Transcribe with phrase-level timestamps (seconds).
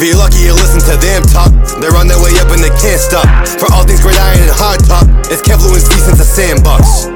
[0.00, 1.50] If you're lucky, you listen to them talk.
[1.80, 3.26] They're on their way up and they can't stop.
[3.58, 7.08] For all things great iron and hard top, it's Lewinsky since the sandbox.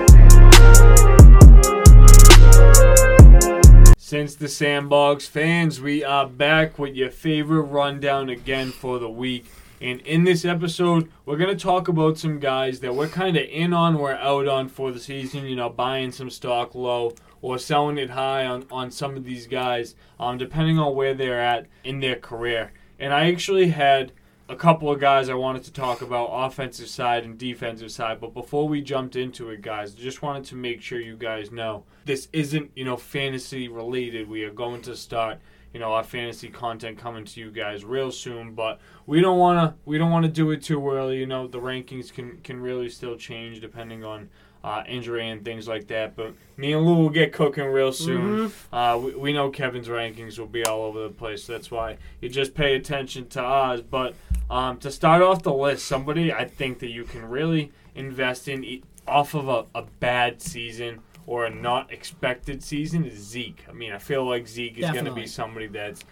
[3.96, 9.46] Since the Sandbox fans, we are back with your favorite rundown again for the week.
[9.80, 13.44] And in this episode, we're going to talk about some guys that we're kind of
[13.48, 17.58] in on, we're out on for the season, you know, buying some stock low or
[17.58, 21.66] selling it high on, on some of these guys, um, depending on where they're at
[21.84, 22.72] in their career.
[22.98, 24.12] And I actually had
[24.48, 28.20] a couple of guys I wanted to talk about offensive side and defensive side.
[28.20, 31.84] But before we jumped into it, guys, just wanted to make sure you guys know
[32.04, 34.28] this isn't, you know, fantasy related.
[34.28, 35.38] We are going to start,
[35.72, 39.58] you know, our fantasy content coming to you guys real soon, but we don't want
[39.58, 41.18] to we don't want to do it too early.
[41.18, 44.28] You know, the rankings can can really still change depending on
[44.64, 46.14] uh, injury and things like that.
[46.16, 48.48] But me and Lou will get cooking real soon.
[48.48, 48.74] Mm-hmm.
[48.74, 51.46] Uh, we, we know Kevin's rankings will be all over the place.
[51.46, 53.80] That's why you just pay attention to us.
[53.80, 54.14] But
[54.50, 58.82] um, to start off the list, somebody I think that you can really invest in
[59.06, 63.64] off of a, a bad season or a not expected season is Zeke.
[63.68, 66.04] I mean, I feel like Zeke is going to be somebody that's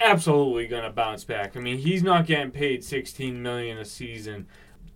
[0.00, 1.56] absolutely going to bounce back.
[1.56, 4.46] I mean, he's not getting paid 16 million a season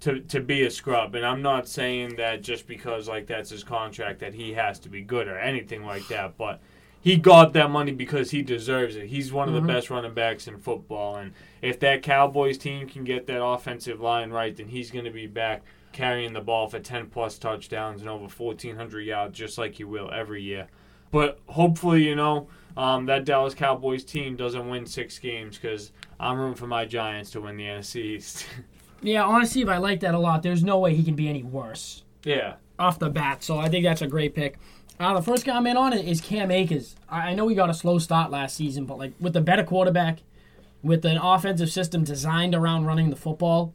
[0.00, 3.64] to to be a scrub, and I'm not saying that just because like that's his
[3.64, 6.60] contract that he has to be good or anything like that, but
[7.00, 9.06] he got that money because he deserves it.
[9.06, 11.32] He's one of the best running backs in football, and
[11.62, 15.26] if that Cowboys team can get that offensive line right, then he's going to be
[15.26, 19.84] back carrying the ball for 10 plus touchdowns and over 1,400 yards, just like he
[19.84, 20.68] will every year.
[21.10, 26.38] But hopefully, you know, um, that Dallas Cowboys team doesn't win six games because I'm
[26.38, 28.46] rooting for my Giants to win the NFC East.
[29.02, 30.42] Yeah, honestly, if I like that a lot.
[30.42, 32.54] There's no way he can be any worse yeah.
[32.78, 33.42] off the bat.
[33.42, 34.58] So I think that's a great pick.
[35.00, 36.96] Uh, the first guy I'm in on it is Cam Akers.
[37.08, 39.62] I I know he got a slow start last season, but like with a better
[39.62, 40.18] quarterback,
[40.82, 43.72] with an offensive system designed around running the football,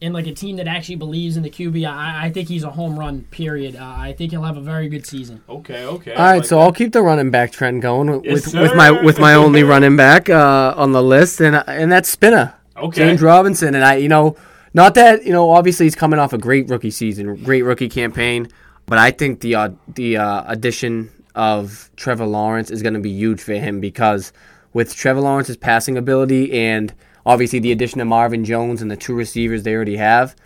[0.00, 2.70] and like a team that actually believes in the QB, I, I think he's a
[2.70, 3.22] home run.
[3.30, 3.74] Period.
[3.74, 5.42] Uh, I think he'll have a very good season.
[5.48, 6.14] Okay, okay.
[6.14, 9.02] All right, so I'll keep the running back trend going with Yes, with my sir.
[9.02, 13.06] with my only running back uh, on the list, and and that's Spinner, Okay.
[13.06, 14.36] James Robinson, and I, you know,
[14.72, 18.48] not that you know, obviously he's coming off a great rookie season, great rookie campaign,
[18.86, 23.10] but I think the uh, the uh, addition of Trevor Lawrence is going to be
[23.10, 24.32] huge for him because
[24.72, 26.92] with Trevor Lawrence's passing ability and
[27.26, 30.36] obviously the addition of Marvin Jones and the two receivers they already have,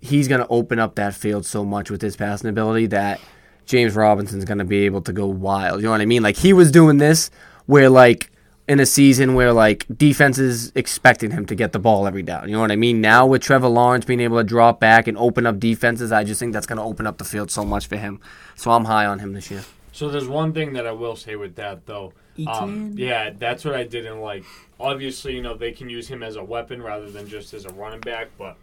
[0.00, 3.20] he's going to open up that field so much with his passing ability that
[3.66, 5.80] James Robinson's going to be able to go wild.
[5.80, 6.22] You know what I mean?
[6.22, 7.30] Like he was doing this
[7.66, 8.31] where like
[8.72, 12.48] in a season where like defenses expected him to get the ball every down.
[12.48, 13.02] You know what I mean?
[13.02, 16.40] Now with Trevor Lawrence being able to drop back and open up defenses, I just
[16.40, 18.18] think that's going to open up the field so much for him.
[18.56, 19.62] So I'm high on him this year.
[19.92, 22.14] So there's one thing that I will say with that though.
[22.46, 24.44] Um, yeah, that's what I didn't like.
[24.80, 27.72] Obviously, you know they can use him as a weapon rather than just as a
[27.74, 28.56] running back, but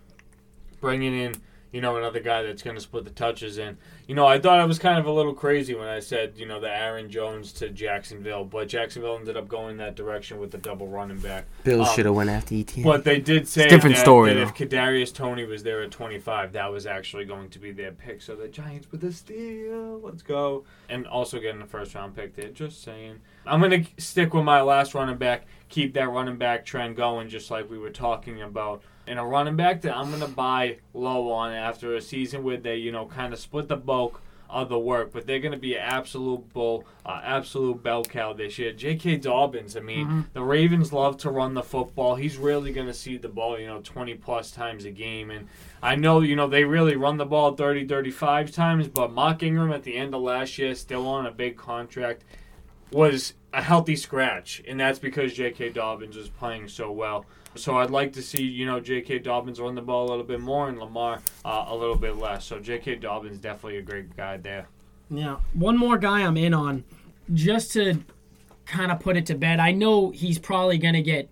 [0.82, 1.36] bringing in
[1.72, 3.78] you know another guy that's going to split the touches in.
[4.08, 6.46] You know, I thought I was kind of a little crazy when I said you
[6.46, 10.58] know the Aaron Jones to Jacksonville, but Jacksonville ended up going that direction with the
[10.58, 11.46] double running back.
[11.64, 12.84] Bills Um, should have went after Etienne.
[12.84, 16.54] But they did say different that, story, that if Kadarius Toney was there at 25,
[16.54, 18.22] that was actually going to be their pick.
[18.22, 22.36] So the Giants with the steal, let's go, and also getting the first round pick
[22.36, 22.50] there.
[22.50, 26.96] Just saying, I'm gonna stick with my last running back, keep that running back trend
[26.96, 28.82] going, just like we were talking about.
[29.10, 32.78] And a running back that I'm gonna buy low on after a season where they,
[32.78, 35.76] you know, kind of split the bulk of the work, but they're going to be
[35.76, 38.72] an absolute bull, uh, absolute bell cow this year.
[38.74, 39.18] J.K.
[39.18, 42.16] Dobbins, I mean, the Ravens love to run the football.
[42.16, 45.30] He's really going to see the ball, you know, 20 plus times a game.
[45.30, 45.48] And
[45.84, 49.72] I know, you know, they really run the ball 30, 35 times, but Mark Ingram
[49.72, 52.24] at the end of last year, still on a big contract,
[52.92, 54.62] was a healthy scratch.
[54.68, 55.70] And that's because J.K.
[55.70, 57.26] Dobbins is playing so well.
[57.56, 59.20] So I'd like to see, you know, J.K.
[59.20, 62.46] Dobbins run the ball a little bit more and Lamar uh, a little bit less.
[62.46, 62.96] So J.K.
[62.96, 64.68] Dobbins definitely a great guy there.
[65.10, 66.84] Yeah, one more guy I'm in on,
[67.34, 68.00] just to
[68.66, 69.60] kind of put it to bed.
[69.60, 71.30] I know he's probably going to get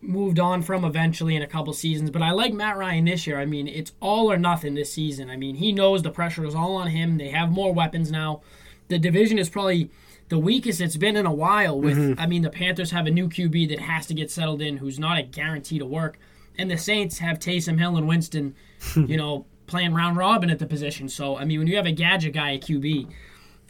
[0.00, 3.38] moved on from eventually in a couple seasons, but I like Matt Ryan this year.
[3.38, 5.30] I mean, it's all or nothing this season.
[5.30, 7.16] I mean, he knows the pressure is all on him.
[7.16, 8.42] They have more weapons now.
[8.88, 9.90] The division is probably
[10.34, 11.80] the weakest it's been in a while.
[11.80, 12.20] With mm-hmm.
[12.20, 14.98] I mean, the Panthers have a new QB that has to get settled in, who's
[14.98, 16.18] not a guarantee to work,
[16.58, 18.56] and the Saints have Taysom Hill and Winston,
[18.96, 21.08] you know, playing round robin at the position.
[21.08, 23.08] So I mean, when you have a gadget guy at QB.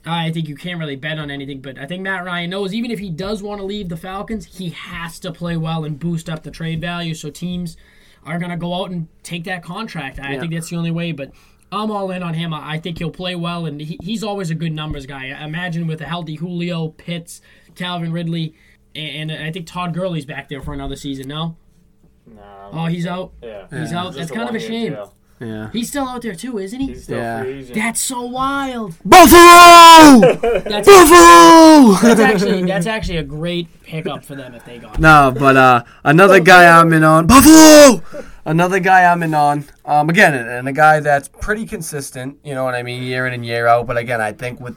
[0.07, 2.91] I think you can't really bet on anything, but I think Matt Ryan knows even
[2.91, 6.29] if he does want to leave the Falcons, he has to play well and boost
[6.29, 7.15] up the trade value.
[7.15, 7.79] So teams
[8.27, 10.21] are going to go out and take that contract.
[10.21, 10.41] I Yeah.
[10.41, 11.13] think that's the only way.
[11.13, 11.31] But
[11.73, 12.53] I'm all in on him.
[12.55, 15.31] I I think he'll play well, and he, he's always a good numbers guy.
[15.31, 17.41] I imagine with a healthy Julio, Pitts,
[17.75, 18.55] Calvin Ridley,
[18.95, 21.29] and, and I think Todd Gurley's back there for another season.
[21.29, 21.57] No,
[22.33, 23.33] Nah, oh he's out.
[23.43, 23.67] yeah.
[23.71, 23.99] He's Yeah.
[24.01, 24.07] out.
[24.15, 24.93] Just That's kind of a shame.
[24.93, 25.15] deal.
[25.41, 25.69] Yeah.
[25.73, 26.87] He's still out there too, isn't he?
[26.87, 27.43] He's still Yeah.
[27.43, 27.63] free.
[27.65, 28.95] That's so wild.
[29.05, 30.21] Buffalo!
[30.61, 31.93] That's, Buffalo!
[32.01, 34.95] that's actually that's actually a great pickup for them if they got.
[34.97, 35.03] him.
[35.03, 38.01] No, but uh, another guy I'm in on Buffalo.
[38.47, 39.65] Another guy I'm in on.
[39.87, 42.39] Um, again, and a guy that's pretty consistent.
[42.45, 43.87] You know what I mean, year in and year out.
[43.87, 44.77] But again, I think with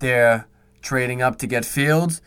[0.00, 0.48] their
[0.82, 2.20] trading up to get Fields,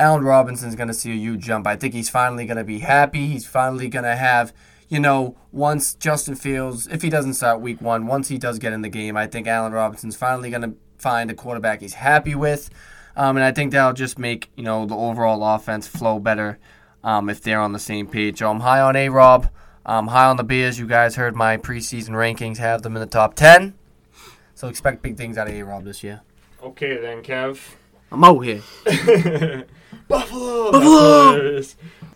[0.00, 1.66] Allen Robinson's going to see a huge jump.
[1.66, 3.28] I think he's finally going to be happy.
[3.28, 4.52] He's finally going to have,
[4.88, 8.72] you know, once Justin Fields, if he doesn't start week one, once he does get
[8.72, 12.34] in the game, I think Allen Robinson's finally going to find a quarterback he's happy
[12.34, 12.68] with.
[13.14, 16.58] Um, and I think that'll just make, you know, the overall offense flow better
[17.04, 18.38] um, if they're on the same page.
[18.38, 19.48] So I'm high on A Rob.
[19.84, 20.78] I'm high on the Bears.
[20.78, 23.74] You guys heard my preseason rankings, have them in the top 10.
[24.54, 26.20] So expect big things out of A Rob this year.
[26.62, 27.58] Okay then, Kev.
[28.12, 28.62] I'm out here.
[30.08, 30.70] Buffalo.
[30.70, 31.62] Buffalo!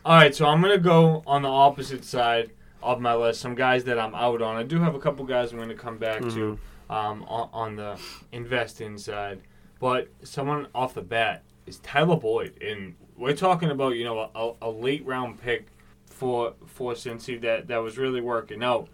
[0.05, 2.53] All right, so I'm gonna go on the opposite side
[2.83, 3.41] of my list.
[3.41, 4.57] Some guys that I'm out on.
[4.57, 6.59] I do have a couple guys I'm gonna come back to
[6.89, 7.99] um, on, on the
[8.31, 9.41] investing side,
[9.81, 14.53] but someone off the bat is Tyler Boyd, and we're talking about you know a,
[14.63, 15.67] a late round pick
[16.17, 18.89] for for Cincy that that was really working out.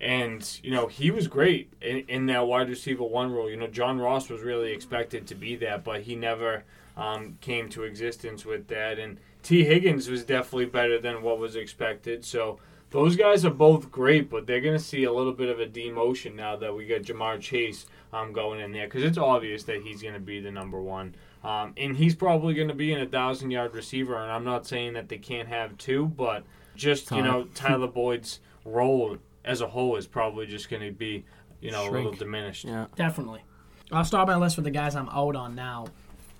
[0.00, 3.50] And you know he was great in, in that wide receiver one role.
[3.50, 6.64] You know John Ross was really expected to be that, but he never
[6.96, 8.98] um, came to existence with that.
[8.98, 12.24] And Tee Higgins was definitely better than what was expected.
[12.24, 12.60] So
[12.90, 15.66] those guys are both great, but they're going to see a little bit of a
[15.66, 19.82] demotion now that we got Ja'Marr Chase um, going in there because it's obvious that
[19.82, 21.14] he's going to be the number one.
[21.44, 24.16] Um, and he's probably going to be in a 1,000 yard receiver.
[24.16, 26.44] And I'm not saying that they can't have two, but
[26.78, 31.24] just, you know, Tyler Boyd's role as a whole is probably just going to be,
[31.60, 32.64] you know, a little diminished.
[32.64, 32.86] Yeah.
[32.96, 33.42] Definitely.
[33.90, 35.88] I'll start my list with the guys I'm out on now.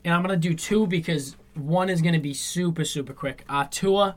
[0.05, 3.45] And I'm going to do two because one is going to be super, super quick.
[3.49, 4.17] Uh, Tua,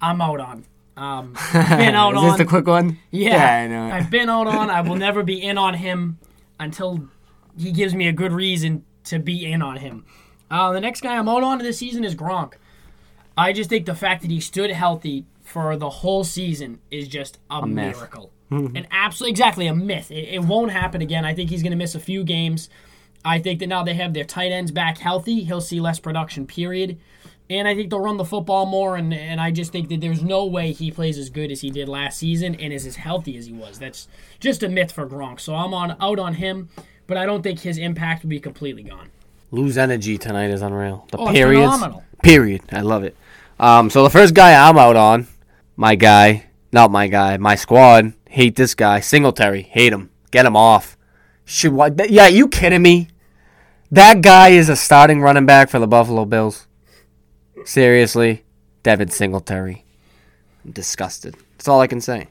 [0.00, 0.64] I'm out on.
[0.96, 2.28] Um, been out Is on.
[2.28, 2.98] this the quick one?
[3.10, 3.90] Yeah, I know.
[3.90, 4.70] I've been out on.
[4.70, 6.18] I will never be in on him
[6.58, 7.08] until
[7.56, 10.04] he gives me a good reason to be in on him.
[10.50, 12.54] Uh, the next guy I'm out on this season is Gronk.
[13.36, 17.38] I just think the fact that he stood healthy for the whole season is just
[17.50, 17.96] a, myth.
[17.96, 18.30] miracle.
[18.50, 20.10] An absolutely exactly a myth.
[20.10, 21.24] It, it won't happen again.
[21.24, 22.70] I think he's going to miss a few games.
[23.24, 25.44] I think that now they have their tight ends back healthy.
[25.44, 26.98] He'll see less production, period.
[27.50, 28.96] And I think they'll run the football more.
[28.96, 31.70] And, and I just think that there's no way he plays as good as he
[31.70, 33.78] did last season and is as healthy as he was.
[33.78, 34.08] That's
[34.40, 35.40] just a myth for Gronk.
[35.40, 36.68] So I'm on out on him,
[37.06, 39.08] but I don't think his impact will be completely gone.
[39.50, 41.06] Lou's energy tonight is unreal.
[41.10, 41.72] The Oh, it's periods.
[41.74, 42.04] phenomenal.
[42.22, 42.62] Period.
[42.70, 43.16] I love it.
[43.60, 45.26] Um, so the first guy I'm out on,
[45.78, 48.98] my guy, not my guy, my squad, hate this guy.
[49.00, 50.10] Singletary, hate him.
[50.32, 50.98] Get him off.
[51.44, 52.10] Should what?
[52.10, 53.08] Yeah, you kidding me?
[53.90, 56.66] That guy is a starting running back for the Buffalo Bills.
[57.64, 58.44] Seriously,
[58.82, 59.84] Devin Singletary.
[60.64, 61.36] I'm disgusted.
[61.56, 62.28] That's all I can say.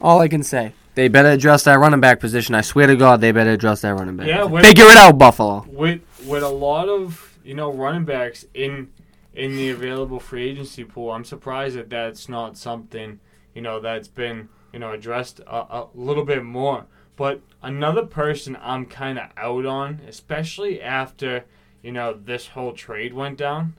[0.00, 0.72] All I can say.
[0.94, 2.54] They better address that running back position.
[2.54, 4.26] I swear to God, they better address that running back.
[4.26, 5.64] Yeah, when- Figure it out, Buffalo.
[5.68, 8.88] with with a lot of you know running backs in
[9.34, 13.20] in the available free agency pool, I'm surprised that that's not something
[13.54, 16.86] you know that's been you know addressed a, a little bit more.
[17.16, 21.44] But another person I'm kind of out on, especially after
[21.82, 23.74] you know this whole trade went down.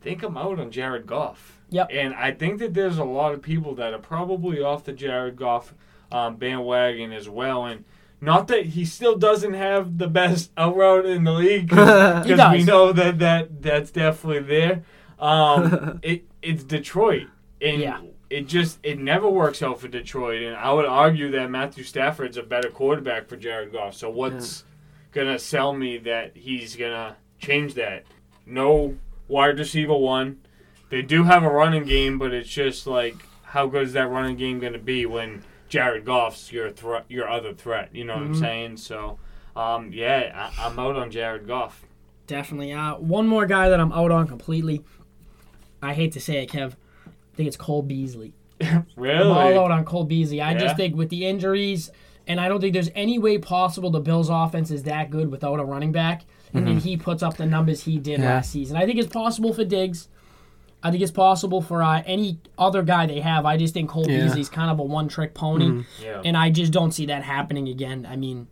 [0.00, 1.58] I think I'm out on Jared Goff.
[1.70, 1.88] Yep.
[1.92, 5.36] And I think that there's a lot of people that are probably off the Jared
[5.36, 5.74] Goff
[6.10, 7.66] um, bandwagon as well.
[7.66, 7.84] And
[8.20, 12.64] not that he still doesn't have the best out route in the league, because we
[12.64, 14.82] know that, that that's definitely there.
[15.18, 17.26] Um, it it's Detroit,
[17.60, 18.00] and Yeah.
[18.30, 20.42] it just it never works out for Detroit.
[20.42, 23.94] And I would argue that Matthew Stafford's a better quarterback for Jared Goff.
[23.94, 24.64] So what's
[25.12, 28.04] gonna sell me that he's gonna change that?
[28.46, 28.96] No
[29.26, 30.38] wide receiver one.
[30.90, 34.36] They do have a running game, but it's just like how good is that running
[34.36, 37.90] game going to be when Jared Goff's your threat, your other threat?
[37.94, 38.76] You know what I'm saying?
[38.78, 39.18] So,
[39.56, 41.84] um, yeah, I, I'm out on Jared Goff.
[42.26, 42.72] Definitely.
[42.72, 44.82] Uh, one more guy that I'm out on completely.
[45.82, 46.72] I hate to say it, Kev.
[47.06, 48.34] I think it's Cole Beasley.
[48.96, 49.22] Really?
[49.22, 50.40] I'm all out on Cole Beasley.
[50.40, 50.58] I Yeah?
[50.58, 51.90] just think with the injuries,
[52.26, 55.60] and I don't think there's any way possible the Bills' offense is that good without
[55.60, 58.26] a running back, and then he puts up the numbers he did Yeah.
[58.36, 58.76] last season.
[58.76, 60.08] I think it's possible for Diggs.
[60.82, 63.44] I think it's possible for uh, any other guy they have.
[63.44, 64.24] I just think Cole Yeah.
[64.24, 66.22] Beasley's kind of a one-trick pony, Yeah.
[66.24, 68.06] and I just don't see that happening again.
[68.08, 68.46] I mean,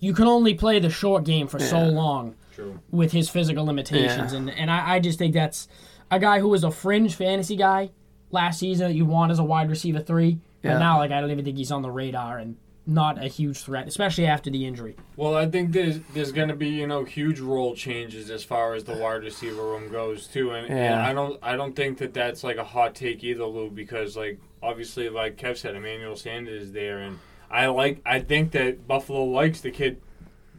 [0.00, 2.80] you can only play the short game for so long True.
[2.90, 4.32] with his physical limitations.
[4.32, 4.38] Yeah.
[4.38, 5.68] And, and I, I just think that's
[6.10, 7.90] a guy who was a fringe fantasy guy
[8.32, 10.40] last season that you want as a wide receiver three.
[10.62, 10.78] But Yeah.
[10.78, 12.38] now, like, I don't even think he's on the radar.
[12.38, 14.96] And not a huge threat, especially after the injury.
[15.16, 18.74] Well, I think there's there's going to be you know huge role changes as far
[18.74, 22.14] as the wide receiver room goes too, and, and I don't I don't think that
[22.14, 26.62] that's like a hot take either, Lou, because like obviously like Kev said, Emmanuel Sanders
[26.64, 27.18] is there, and
[27.50, 30.00] I like I think that Buffalo likes the kid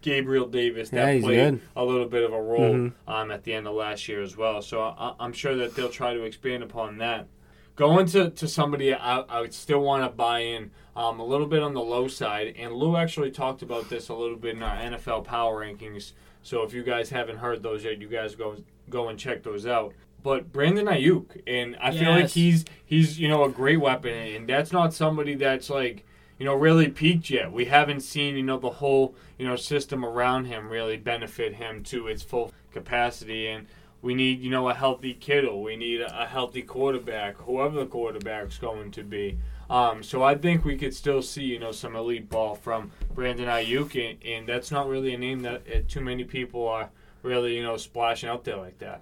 [0.01, 1.61] Gabriel Davis that Yeah, played good.
[1.75, 2.93] a little bit of a role Mhm.
[3.07, 4.61] um, at the end of last year as well.
[4.61, 7.27] So I, I'm sure that they'll try to expand upon that.
[7.75, 11.47] Going to, to somebody I, I would still want to buy in um, a little
[11.47, 14.63] bit on the low side, and Lou actually talked about this a little bit in
[14.63, 16.11] our NFL power rankings.
[16.43, 18.57] So if you guys haven't heard those yet, you guys go
[18.89, 19.93] go and check those out.
[20.23, 24.47] But Brandon Aiyuk, and I feel like he's he's you know a great weapon, and
[24.47, 26.05] that's not somebody that's like
[26.37, 27.51] you know really peaked yet.
[27.51, 31.83] We haven't seen you know the whole you know system around him really benefit him
[31.85, 33.67] to its full capacity, and
[34.01, 37.85] we need you know a healthy Kittle, we need a, a healthy quarterback, whoever the
[37.85, 39.37] quarterback's going to be.
[39.71, 43.47] Um, so I think we could still see you know some elite ball from Brandon
[43.47, 46.89] Aiyuk, and, and that's not really a name that uh, too many people are
[47.23, 49.01] really you know splashing out there like that.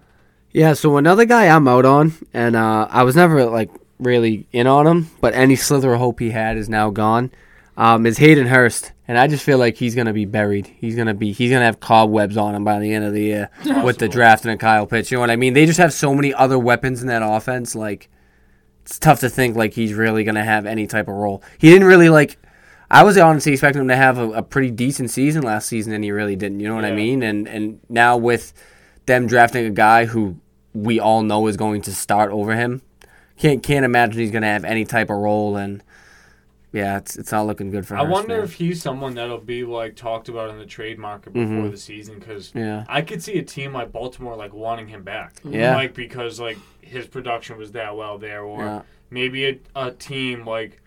[0.51, 4.67] Yeah, so another guy I'm out on, and uh, I was never like really in
[4.67, 7.31] on him, but any slither of hope he had is now gone.
[7.75, 10.67] Um, is Hayden Hurst, and I just feel like he's gonna be buried.
[10.67, 13.49] He's gonna be he's gonna have cobwebs on him by the end of the year
[13.83, 15.09] with the draft and a Kyle Pitts.
[15.09, 15.55] You know what I mean?
[15.55, 17.73] They just have so many other weapons in that offense.
[17.73, 18.07] Like
[18.89, 21.43] it's tough to think like he's really gonna have any type of role.
[21.59, 22.37] He didn't really like.
[22.89, 26.03] I was honestly expecting him to have a, a pretty decent season last season, and
[26.03, 26.59] he really didn't.
[26.59, 27.21] You know what I mean?
[27.21, 28.51] And and now with
[29.05, 30.37] them drafting a guy who
[30.73, 32.81] we all know is going to start over him,
[33.37, 35.55] can't can't imagine he's going to have any type of role.
[35.55, 35.83] And
[36.71, 37.95] yeah, it's it's not looking good for.
[37.95, 38.01] Him.
[38.01, 38.43] I Hurst, wonder man.
[38.43, 41.71] if he's someone that'll be like talked about in the trade market before Mhm.
[41.71, 42.85] the season because Yeah.
[42.87, 45.33] I could see a team like Baltimore like wanting him back.
[45.43, 45.75] Yeah.
[45.75, 48.81] like because like his production was that well there, or Yeah.
[49.09, 50.81] maybe a, a team like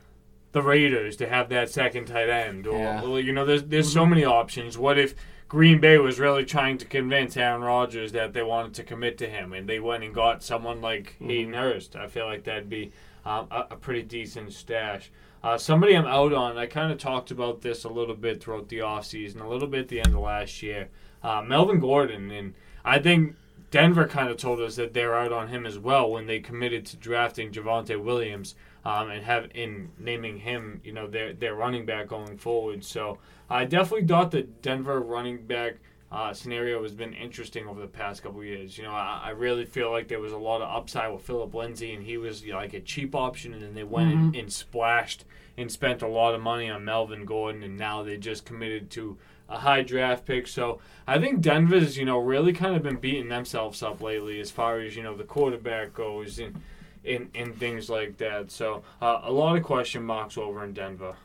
[0.52, 3.04] the Raiders to have that second tight end, or Yeah.
[3.16, 4.76] you know, there's there's so many options.
[4.78, 5.14] What if
[5.48, 9.26] Green Bay was really trying to convince Aaron Rodgers that they wanted to commit to
[9.28, 11.28] him, and they went and got someone like Mm-hmm.
[11.28, 11.96] Hayden Hurst?
[11.96, 12.90] I feel like that'd be
[13.24, 15.10] um, a, a pretty decent stash.
[15.42, 18.68] Uh, somebody I'm out on, I kind of talked about this a little bit throughout
[18.68, 20.88] the offseason, a little bit at the end of last year.
[21.22, 23.34] Uh, Melvin Gordon, and I think
[23.72, 26.84] Denver kind of told us that they're out on him as well when they committed
[26.86, 31.86] to drafting Javonte Williams um, and have in naming him, you know, their their running
[31.86, 32.84] back going forward.
[32.84, 35.76] So I definitely thought the Denver running back
[36.12, 38.76] uh, scenario has been interesting over the past couple of years.
[38.76, 41.54] You know, I, I really feel like there was a lot of upside with Philip
[41.54, 44.36] Lindsay, and he was you know, like a cheap option, and then they went and,
[44.36, 45.24] and splashed
[45.56, 49.16] and spent a lot of money on Melvin Gordon, and now they just committed to
[49.48, 50.46] a high draft pick.
[50.48, 54.50] So I think Denver's, you know, really kind of been beating themselves up lately as
[54.50, 56.60] far as, you know, the quarterback goes and
[57.04, 58.50] and, and things like that.
[58.50, 61.16] So uh, a lot of question marks over in Denver.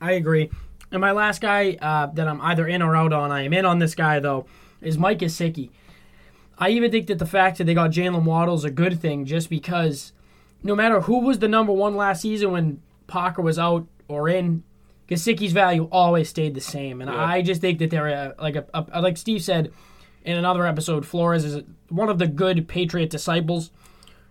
[0.00, 0.50] I agree.
[0.90, 3.64] And my last guy uh, that I'm either in or out on, I am in
[3.64, 4.46] on this guy though,
[4.80, 5.70] is Mike Gesicki.
[6.58, 9.24] I even think that the fact that they got Jaylen Waddle is a good thing,
[9.26, 10.12] just because
[10.62, 14.62] no matter who was the number one last season when Parker was out or in,
[15.08, 17.00] Gesicki's value always stayed the same.
[17.00, 17.24] And Yeah.
[17.24, 19.72] I just think that they're a, like a, a like Steve said
[20.24, 23.70] in another episode, Flores is one of the good Patriot disciples.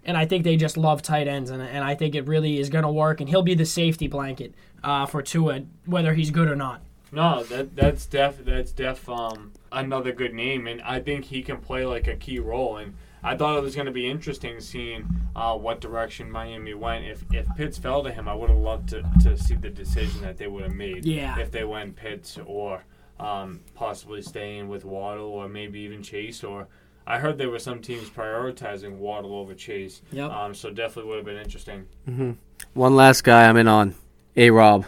[0.05, 2.69] And I think they just love tight ends, and, and I think it really is
[2.69, 3.19] going to work.
[3.19, 6.81] And he'll be the safety blanket uh, for Tua, whether he's good or not.
[7.11, 11.57] No, that that's def that's def um another good name, and I think he can
[11.57, 12.77] play like a key role.
[12.77, 17.05] And I thought it was going to be interesting seeing uh, what direction Miami went.
[17.05, 20.21] If if Pitts fell to him, I would have loved to, to see the decision
[20.21, 21.05] that they would have made.
[21.05, 21.39] Yeah.
[21.39, 22.83] If they went Pitts or
[23.19, 26.67] um, possibly staying with Waddle or maybe even Chase or.
[27.07, 30.01] I heard there were some teams prioritizing Waddle over Chase.
[30.11, 30.31] Yep.
[30.31, 31.87] Um, so definitely would have been interesting.
[32.73, 33.95] One last guy I'm in on,
[34.35, 34.85] A Rob.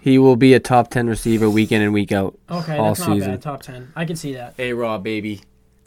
[0.00, 2.38] He will be a top ten receiver week in and week out.
[2.48, 3.30] Okay, all that's not season.
[3.32, 3.42] bad.
[3.42, 4.54] Top ten, I can see that.
[4.58, 5.42] A Rob, baby.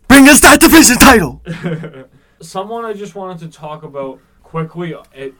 [0.07, 1.41] Bring us that division title.
[2.41, 4.93] someone I just wanted to talk about quickly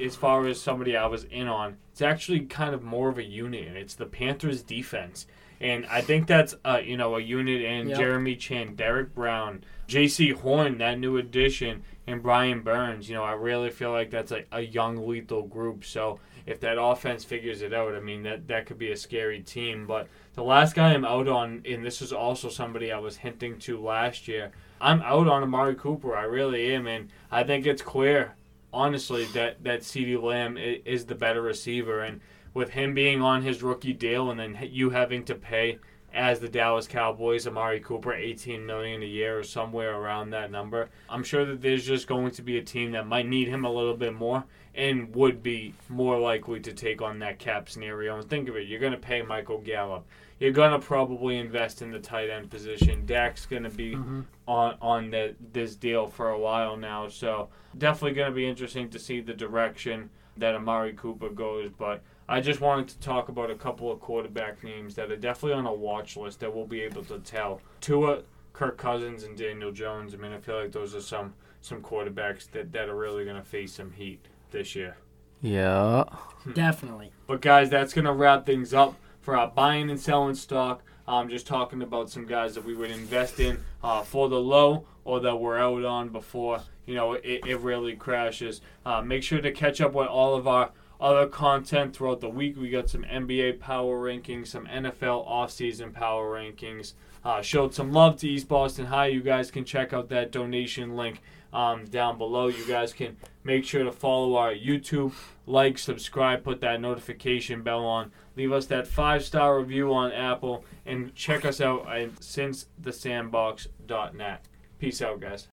[0.04, 1.78] as far as somebody I was in on.
[1.92, 5.28] It's actually kind of more of a unit, and it's the Panthers defense.
[5.64, 7.98] And I think that's uh, you know a unit in Yep.
[7.98, 13.08] Jeremy Chinn, Derrick Brown, Jaycee Horn, that new addition, and Brian Burns.
[13.08, 15.86] You know, I really feel like that's a, a young lethal group.
[15.86, 19.40] So if that offense figures it out, I mean that that could be a scary
[19.40, 19.88] team.
[19.88, 23.60] But the last guy I'm out on, and this is also somebody I was hinting
[23.60, 24.52] to last year.
[24.82, 26.14] I'm out on Amari Cooper.
[26.14, 28.36] I really am, and I think it's clear,
[28.74, 32.20] honestly, that that CeeDee Lamb is the better receiver, and
[32.54, 35.80] with him being on his rookie deal, and then you having to pay
[36.14, 37.48] as the Dallas Cowboys.
[37.48, 40.90] Amari Cooper, 18 million a year or somewhere around that number.
[41.10, 43.72] I'm sure that there's just going to be a team that might need him a
[43.72, 44.44] little bit more
[44.76, 48.18] and would be more likely to take on that cap scenario.
[48.18, 50.06] And think of it, you're going to pay Michael Gallup.
[50.40, 53.06] You're going to probably invest in the tight end position.
[53.06, 54.22] Dak's going to be mm-hmm.
[54.48, 58.90] on on the, this deal for a while now, so definitely going to be interesting
[58.90, 61.72] to see the direction that Amari Cooper goes.
[61.78, 65.58] But I just wanted to talk about a couple of quarterback names that are definitely
[65.58, 67.62] on a watch list that we'll be able to tell.
[67.82, 68.22] Tua,
[68.54, 70.14] Kirk Cousins, and Daniel Jones.
[70.14, 73.38] I mean, I feel like those are some some quarterbacks that, that are really going
[73.38, 74.98] to face some heat this year.
[75.44, 76.06] Yeah.
[76.54, 77.12] Definitely.
[77.28, 80.82] But guys, that's gonna wrap things up for our buying and selling stock.
[81.06, 84.86] I'm just talking about some guys that we would invest in uh, for the low
[85.04, 88.62] or that we're out on before you know it, it really crashes.
[88.86, 92.58] Uh, make sure to catch up with all of our other content throughout the week.
[92.58, 96.94] We got some NBA power rankings, some NFL offseason power rankings.
[97.26, 99.08] Uh, showed some love to East Boston High.
[99.08, 101.22] You guys can check out that donation link
[101.54, 102.48] um, down below.
[102.48, 105.14] You guys can make sure to follow our YouTube,
[105.46, 108.12] like, subscribe, put that notification bell on.
[108.36, 114.46] Leave us that five star review on Apple and check us out at sincethesandbox.net.
[114.80, 115.42] Peace out, guys.